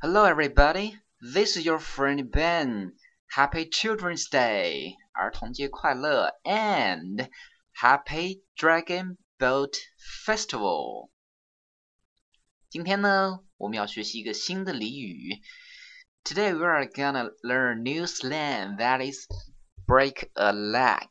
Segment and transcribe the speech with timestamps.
[0.00, 0.96] Hello, everybody.
[1.20, 2.94] This is your friend Ben.
[3.34, 7.28] Happy Children's Day，儿童节快乐，and
[7.74, 9.74] Happy Dragon Boat
[10.26, 11.10] Festival。
[12.68, 15.40] 今天呢，我们要学习一个新的俚语。
[16.24, 19.26] Today we are gonna learn new slang that is
[19.86, 21.08] break a leg。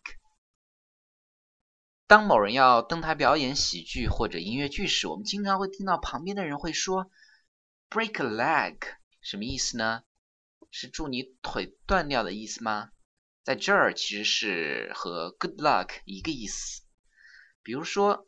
[2.07, 7.09] 当某人要登台表演喜剧或者音乐剧时，我们经常会听到旁边的人会说
[7.90, 8.78] “Break a leg”，
[9.20, 10.02] 什么意思呢？
[10.70, 12.92] 是祝你腿断掉的意思吗？
[13.42, 16.82] 在这儿其实是和 “good luck” 一个意思。
[17.62, 18.26] 比如说，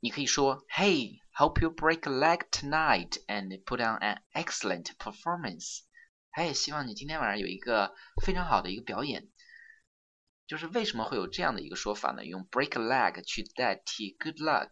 [0.00, 5.80] 你可以说 “Hey, hope you break a leg tonight and put on an excellent performance。”
[6.30, 9.28] 哎，希望你今天晚上有一个非常好的一个表演。
[10.46, 12.24] 就是为什么会有这样的一个说法呢？
[12.24, 14.70] 用 break a leg 去代替 good luck，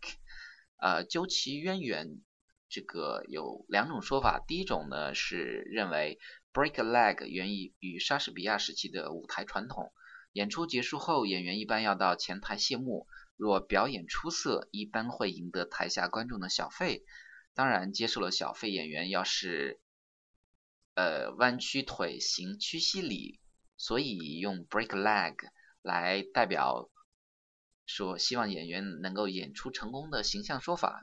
[0.77, 2.23] 呃，究其渊源，
[2.69, 4.45] 这个有两种说法。
[4.47, 5.37] 第一种呢是
[5.71, 6.19] 认为
[6.53, 9.93] break a leg 源于与莎士比亚时期的舞台传统，
[10.33, 13.07] 演出结束后，演员一般要到前台谢幕。
[13.37, 17.05] 若表演出色，一般会赢得台下观众的小费。
[17.55, 19.79] 当然，接受了小费，演员要是
[20.95, 23.41] 呃弯曲腿行屈膝礼，
[23.77, 25.37] 所以用 break a leg。
[25.83, 26.91] 来代表
[27.87, 31.01] 说，希望演员能够演出成功的形象说法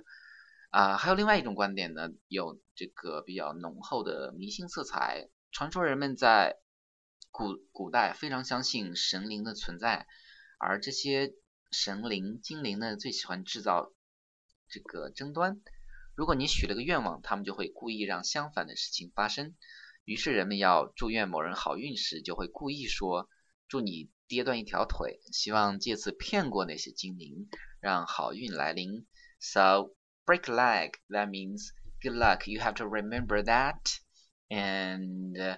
[0.73, 0.97] 啊。
[0.97, 5.29] 还有另外一种观点呢，有这个比较浓厚的迷信色彩。
[5.51, 6.57] 传说人们在
[7.29, 10.07] 古古代非常相信神灵的存在，
[10.57, 11.33] 而这些
[11.71, 13.93] 神灵精灵呢，最喜欢制造
[14.67, 15.61] 这个争端。
[16.15, 19.55] 如果你许了个愿望，他们就会故意让相反的事情发生。
[20.03, 23.29] 于是人们要祝愿某人好运时，就会故意说
[23.67, 24.09] 祝你。
[24.25, 29.05] 跌断一条腿，希望借此骗过那些精灵，让好运来临。
[29.39, 29.91] So
[30.25, 32.47] break leg, that means good luck.
[32.47, 33.99] You have to remember that.
[34.51, 35.57] And uh,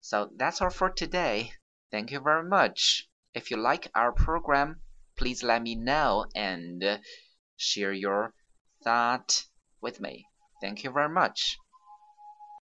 [0.00, 1.52] so that's all for today.
[1.90, 3.08] Thank you very much.
[3.34, 4.80] If you like our program,
[5.16, 7.00] please let me know and
[7.56, 8.34] share your
[8.82, 9.44] thought
[9.80, 10.26] with me.
[10.60, 11.56] Thank you very much.